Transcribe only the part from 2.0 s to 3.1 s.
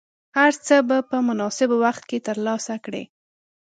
کې ترلاسه کړې.